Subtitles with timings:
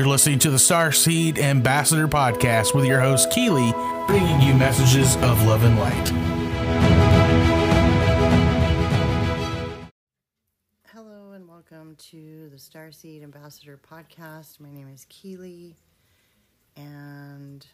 [0.00, 3.70] You're listening to the Starseed Ambassador podcast with your host, Keely,
[4.06, 6.08] bringing you messages of love and light.
[10.86, 14.58] Hello and welcome to the Starseed Ambassador podcast.
[14.58, 15.76] My name is Keely,
[16.76, 17.66] and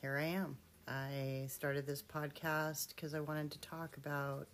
[0.00, 0.58] here I am.
[0.88, 4.48] I started this podcast because I wanted to talk about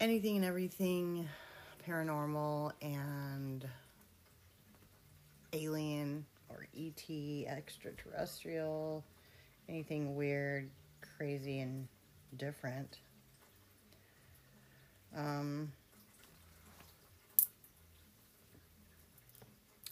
[0.00, 1.28] anything and everything
[1.86, 3.64] paranormal and
[5.52, 7.08] alien or ET,
[7.46, 9.04] extraterrestrial,
[9.68, 10.70] anything weird,
[11.16, 11.86] crazy, and
[12.36, 12.98] different.
[15.16, 15.72] Um,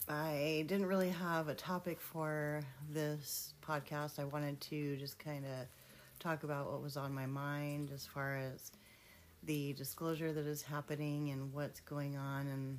[0.09, 4.19] I didn't really have a topic for this podcast.
[4.19, 5.66] I wanted to just kind of
[6.19, 8.72] talk about what was on my mind as far as
[9.45, 12.78] the disclosure that is happening and what's going on in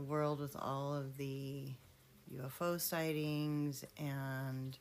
[0.00, 1.64] the world with all of the
[2.34, 4.78] UFO sightings and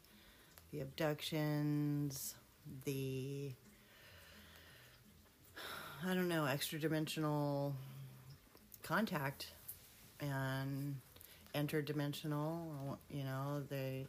[0.72, 2.36] the abductions,
[2.86, 3.52] the
[6.08, 7.76] I don't know, extra dimensional
[8.82, 9.48] contact
[10.22, 10.96] and
[11.54, 12.98] interdimensional.
[13.10, 14.08] You know, they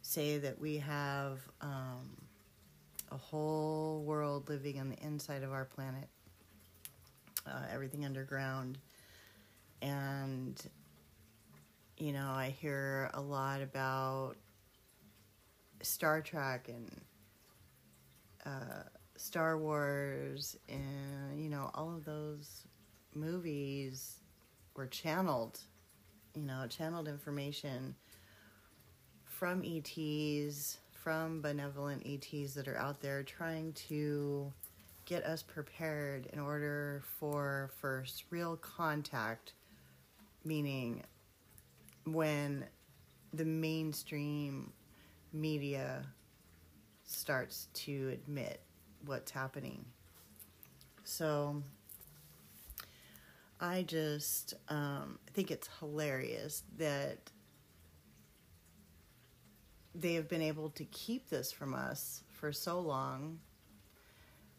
[0.00, 2.16] say that we have um,
[3.12, 6.08] a whole world living on the inside of our planet,
[7.46, 8.78] uh, everything underground.
[9.82, 10.58] And,
[11.98, 14.36] you know, I hear a lot about
[15.82, 17.00] Star Trek and
[18.46, 18.84] uh,
[19.16, 22.66] Star Wars, and, you know, all of those
[23.14, 24.20] movies
[24.74, 25.58] were channeled,
[26.34, 27.94] you know, channeled information
[29.24, 34.52] from ETs from benevolent ETs that are out there trying to
[35.04, 39.54] get us prepared in order for first real contact,
[40.44, 41.02] meaning
[42.04, 42.64] when
[43.32, 44.72] the mainstream
[45.32, 46.04] media
[47.04, 48.60] starts to admit
[49.04, 49.84] what's happening.
[51.04, 51.62] So
[53.60, 57.18] I just um, think it's hilarious that
[59.94, 63.38] they have been able to keep this from us for so long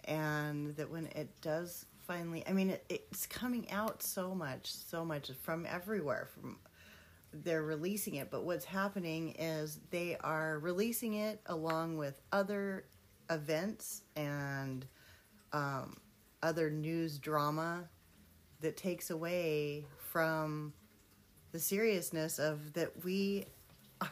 [0.06, 5.04] and that when it does finally i mean it, it's coming out so much so
[5.04, 6.58] much from everywhere from
[7.44, 12.86] they're releasing it but what's happening is they are releasing it along with other
[13.30, 14.86] events and
[15.52, 15.98] um,
[16.44, 17.84] other news drama
[18.62, 20.74] that takes away from
[21.52, 23.46] the seriousness of that we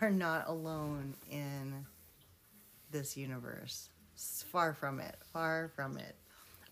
[0.02, 1.86] are not alone in
[2.92, 3.90] this universe.
[4.52, 5.16] Far from it.
[5.34, 6.16] Far from it.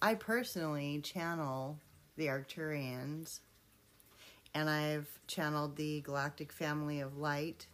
[0.01, 1.77] I personally channel
[2.15, 3.39] the Arcturians,
[4.53, 7.67] and I've channeled the Galactic Family of Light,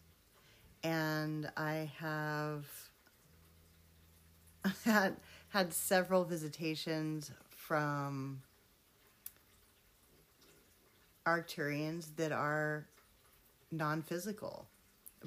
[0.83, 2.65] and I have
[4.83, 5.17] had
[5.49, 8.41] had several visitations from
[11.25, 12.85] Arcturians that are
[13.71, 14.67] non-physical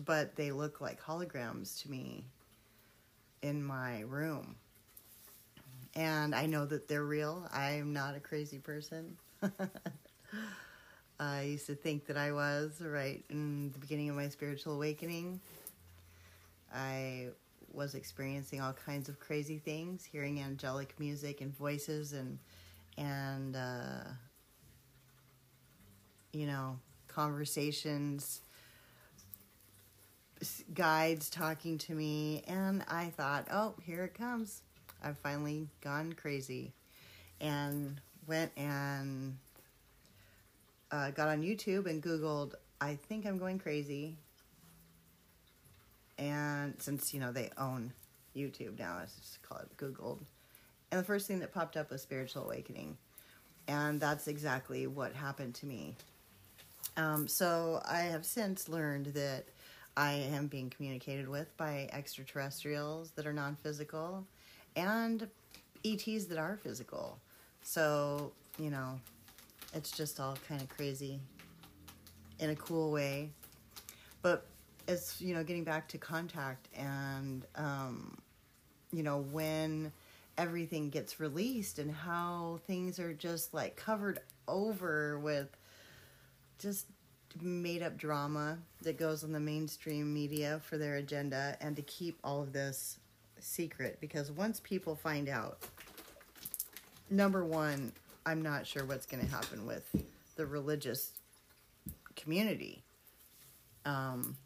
[0.04, 2.24] but they look like holograms to me
[3.42, 4.56] in my room.
[5.98, 7.48] And I know that they're real.
[7.52, 9.16] I'm not a crazy person.
[11.20, 15.40] I used to think that I was right in the beginning of my spiritual awakening.
[16.72, 17.30] I
[17.72, 22.38] was experiencing all kinds of crazy things, hearing angelic music and voices and
[22.96, 24.04] and uh,
[26.32, 28.42] you know conversations
[30.72, 34.62] guides talking to me, and I thought, oh, here it comes.
[35.02, 36.72] I've finally gone crazy.
[37.40, 39.36] And went and
[40.90, 44.16] uh, got on YouTube and Googled, I think I'm going crazy.
[46.18, 47.92] And since, you know, they own
[48.36, 50.18] YouTube now, it's just called Googled.
[50.90, 52.96] And the first thing that popped up was Spiritual Awakening.
[53.68, 55.94] And that's exactly what happened to me.
[56.96, 59.44] Um, so I have since learned that
[59.96, 64.26] I am being communicated with by extraterrestrials that are non physical
[64.78, 65.28] and
[65.84, 67.18] ETs that are physical.
[67.62, 69.00] So, you know,
[69.74, 71.20] it's just all kind of crazy
[72.38, 73.30] in a cool way.
[74.22, 74.46] But
[74.86, 78.16] it's, you know, getting back to contact and, um,
[78.92, 79.92] you know, when
[80.36, 85.48] everything gets released and how things are just like covered over with
[86.58, 86.86] just
[87.42, 92.18] made up drama that goes on the mainstream media for their agenda and to keep
[92.24, 92.98] all of this
[93.42, 95.58] secret because once people find out,
[97.10, 97.92] number one,
[98.26, 99.84] I'm not sure what's going to happen with
[100.36, 101.12] the religious
[102.16, 102.82] community
[103.88, 104.36] um,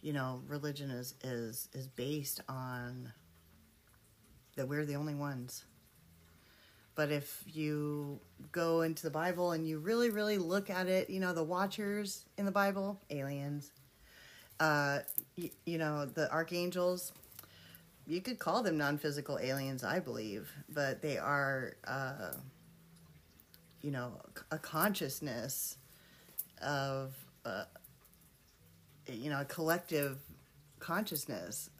[0.00, 3.12] you know, religion is is is based on
[4.56, 5.64] that we're the only ones.
[6.94, 8.20] But if you
[8.52, 12.24] go into the Bible and you really, really look at it, you know, the watchers
[12.38, 13.72] in the Bible, aliens,
[14.60, 15.00] uh,
[15.36, 17.12] you, you know, the archangels,
[18.06, 22.32] you could call them non physical aliens, I believe, but they are, uh,
[23.80, 24.20] you know,
[24.50, 25.78] a consciousness
[26.62, 27.14] of,
[27.44, 27.64] uh,
[29.06, 30.18] you know, a collective
[30.78, 31.70] consciousness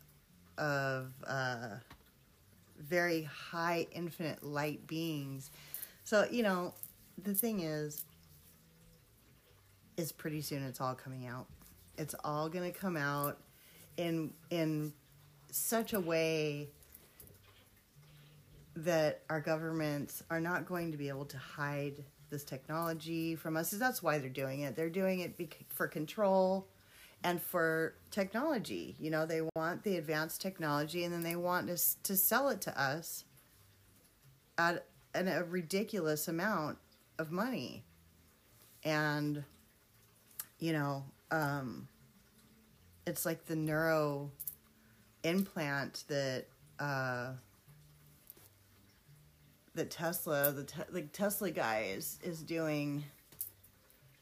[0.59, 1.77] of uh,
[2.79, 5.51] very high infinite light beings.
[6.05, 6.75] So, you know,
[7.23, 8.05] the thing is,
[9.97, 11.47] is pretty soon it's all coming out.
[11.97, 13.39] It's all going to come out
[13.97, 14.93] in in
[15.51, 16.69] such a way
[18.77, 23.71] that our governments are not going to be able to hide this technology from us.
[23.71, 24.75] That's why they're doing it.
[24.75, 25.37] They're doing it
[25.69, 26.67] for control
[27.23, 28.97] and for technology.
[28.99, 32.61] You know, they want the advanced technology and then they want to, to sell it
[32.63, 33.25] to us
[34.59, 36.79] at an, a ridiculous amount
[37.19, 37.85] of money.
[38.83, 39.45] And,
[40.59, 41.89] you know, um,
[43.07, 44.31] it's like the neuro
[45.25, 46.45] implant that
[46.79, 47.33] uh,
[49.75, 53.05] that Tesla, the te- like Tesla guy is is doing,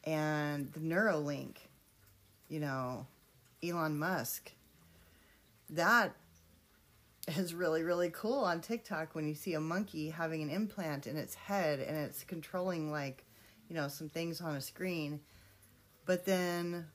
[0.03, 1.57] and the Neuralink,
[2.49, 3.05] you know,
[3.63, 4.51] Elon Musk.
[5.69, 6.15] That
[7.37, 11.15] is really really cool on TikTok when you see a monkey having an implant in
[11.15, 13.23] its head and it's controlling like,
[13.69, 15.21] you know, some things on a screen.
[16.05, 16.87] But then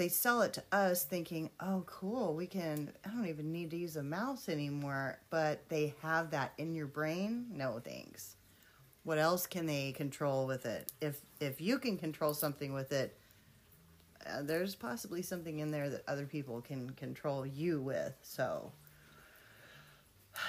[0.00, 3.76] they sell it to us thinking, oh, cool, we can, I don't even need to
[3.76, 5.18] use a mouse anymore.
[5.30, 7.46] But they have that in your brain?
[7.52, 8.36] No thanks.
[9.02, 10.92] What else can they control with it?
[11.00, 13.16] If if you can control something with it,
[14.26, 18.14] uh, there's possibly something in there that other people can control you with.
[18.22, 18.72] So,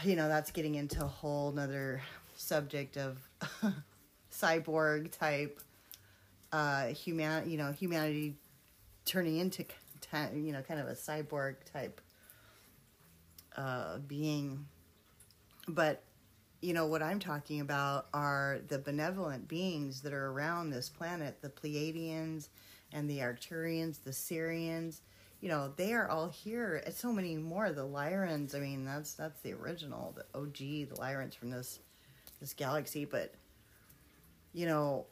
[0.04, 2.02] you know, that's getting into a whole nother
[2.36, 3.18] subject of
[4.32, 5.60] cyborg type
[6.54, 8.36] uh human you know humanity
[9.12, 9.66] turning into
[10.34, 12.00] you know kind of a cyborg type
[13.58, 14.66] uh, being.
[15.68, 16.04] But
[16.62, 21.42] you know what i'm talking about are the benevolent beings that are around this planet
[21.42, 22.50] the pleiadians
[22.94, 25.02] and the arcturians the Sirians.
[25.42, 26.84] you know they are all here.
[26.86, 27.72] And so many more.
[27.72, 31.80] The lyrans i mean that's that's the original the og the lyrans from this
[32.40, 33.04] this galaxy.
[33.06, 33.34] But
[34.54, 35.06] you know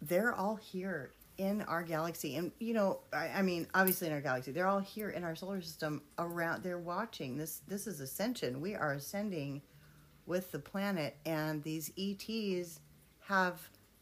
[0.00, 4.20] they're all here in our galaxy and you know I, I, mean obviously in our
[4.20, 7.36] galaxy they're all here in our solar system around they're watching.
[7.36, 8.60] This this is ascension.
[8.60, 9.62] We are ascending
[10.24, 12.80] with the planet and these ets
[13.20, 13.60] have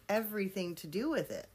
[0.09, 1.49] everything to do with it.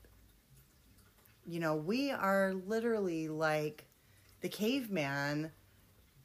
[1.45, 3.85] You know we are literally like
[4.41, 5.51] the caveman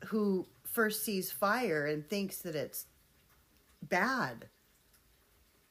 [0.06, 2.86] who first sees fire and thinks that it's
[3.82, 4.48] bad.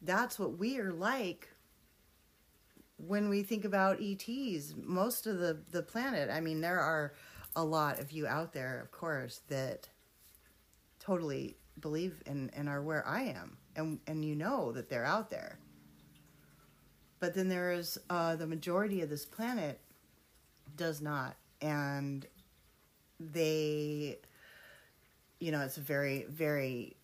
[0.01, 1.52] That's what we are like
[3.07, 7.13] when we think about ETs, most of the, the planet, I mean, there are
[7.55, 9.89] a lot of you out there, of course, that
[10.99, 13.57] totally believe and, and are where I am.
[13.75, 15.57] And, and you know that they're out there.
[17.19, 19.79] But then there is uh, the majority of this planet
[20.75, 21.35] does not.
[21.61, 22.25] And
[23.19, 24.19] they,
[25.39, 26.97] you know, it's a very, very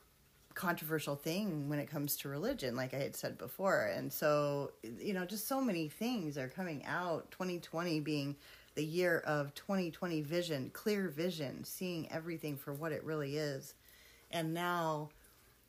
[0.53, 3.91] controversial thing when it comes to religion, like I had said before.
[3.96, 7.32] And so, you know, just so many things are coming out.
[7.32, 8.36] 2020 being
[8.75, 13.74] the year of 2020 vision, clear vision, seeing everything for what it really is.
[14.32, 15.10] And now,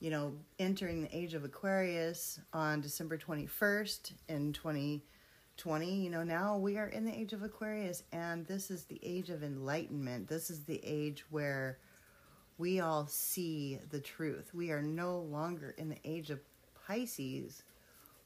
[0.00, 6.56] you know, entering the age of Aquarius on December 21st in 2020, you know, now
[6.56, 10.28] we are in the age of Aquarius, and this is the age of enlightenment.
[10.28, 11.78] This is the age where
[12.60, 14.52] we all see the truth.
[14.52, 16.40] We are no longer in the age of
[16.86, 17.62] Pisces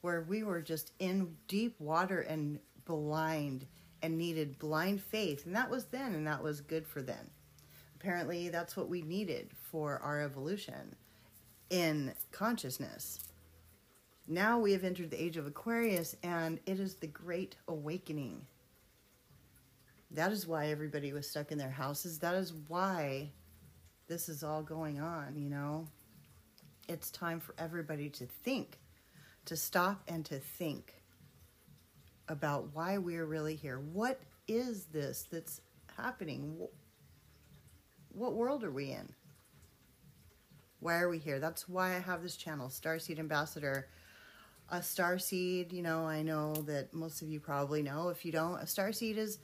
[0.01, 3.65] where we were just in deep water and blind
[4.03, 5.47] and needed blind faith.
[5.47, 7.31] And that was then, and that was good for then.
[7.95, 10.97] Apparently, that's what we needed for our evolution
[11.71, 13.21] in consciousness.
[14.27, 18.45] Now we have entered the age of Aquarius, and it is the great awakening.
[20.11, 22.19] That is why everybody was stuck in their houses.
[22.19, 23.31] That is why
[24.07, 25.87] this is all going on, you know?
[26.89, 28.79] It's time for everybody to think,
[29.47, 30.95] to stop and to think
[32.29, 33.79] about why we're really here.
[33.79, 35.61] What is this that's
[35.97, 36.57] happening?
[38.11, 39.13] What world are we in?
[40.81, 41.41] Why are we here?
[41.41, 43.89] That's why I have this channel, Starseed Ambassador.
[44.71, 48.09] a star seed, you know, I know that most of you probably know.
[48.09, 49.39] If you don't, a star seed is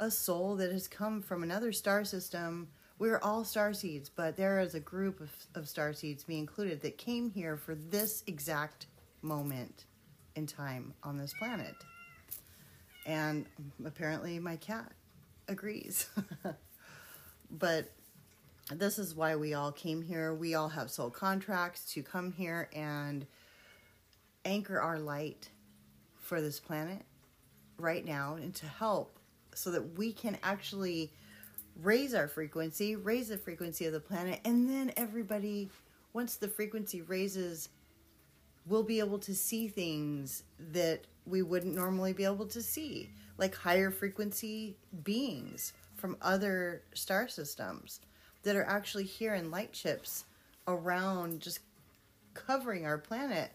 [0.00, 2.68] a soul that has come from another star system.
[2.98, 6.82] We're all star seeds, but there is a group of, of star seeds, me included,
[6.82, 8.86] that came here for this exact
[9.22, 9.84] moment
[10.34, 11.74] in time on this planet.
[13.06, 13.46] And
[13.84, 14.92] apparently, my cat
[15.46, 16.08] agrees.
[17.50, 17.90] but
[18.70, 20.34] this is why we all came here.
[20.34, 23.26] We all have soul contracts to come here and
[24.44, 25.48] anchor our light
[26.20, 27.02] for this planet
[27.78, 29.18] right now and to help
[29.54, 31.12] so that we can actually
[31.82, 35.70] raise our frequency, raise the frequency of the planet, and then everybody,
[36.12, 37.68] once the frequency raises,
[38.66, 40.42] we'll be able to see things
[40.72, 47.28] that we wouldn't normally be able to see, like higher frequency beings from other star
[47.28, 48.00] systems
[48.42, 50.24] that are actually here in light chips
[50.66, 51.60] around just
[52.34, 53.50] covering our planet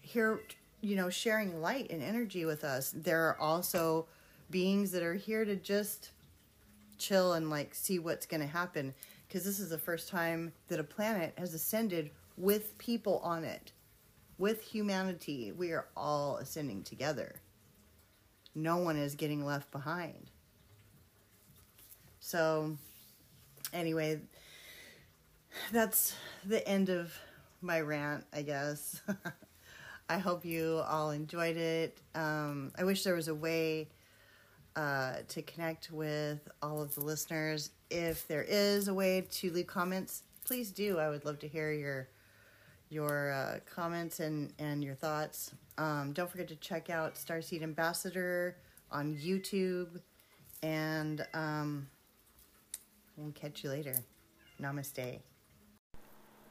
[0.00, 0.40] here
[0.80, 2.92] you know sharing light and energy with us.
[2.94, 4.06] There are also
[4.50, 6.10] beings that are here to just
[6.98, 8.94] chill and like see what's going to happen
[9.26, 13.72] because this is the first time that a planet has ascended with people on it.
[14.38, 17.40] With humanity we are all ascending together.
[18.54, 20.30] No one is getting left behind.
[22.20, 22.76] So
[23.72, 24.20] anyway
[25.72, 26.14] that's
[26.44, 27.12] the end of
[27.60, 29.02] my rant i guess.
[30.10, 31.98] I hope you all enjoyed it.
[32.14, 33.88] Um, I wish there was a way
[34.76, 37.70] uh, to connect with all of the listeners.
[37.90, 40.98] If there is a way to leave comments, please do.
[40.98, 42.08] I would love to hear your
[42.90, 45.52] your uh, comments and and your thoughts.
[45.76, 48.56] Um, don't forget to check out Starseed Ambassador
[48.90, 50.00] on YouTube,
[50.62, 51.88] and um,
[53.16, 53.94] we'll catch you later.
[54.60, 55.20] Namaste.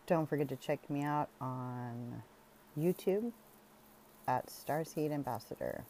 [0.06, 2.24] Don't forget to check me out on
[2.80, 3.32] YouTube
[4.28, 5.84] at Starseed Ambassador.